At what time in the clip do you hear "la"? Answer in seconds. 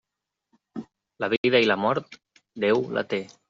1.25-1.29, 1.73-1.79, 2.99-3.09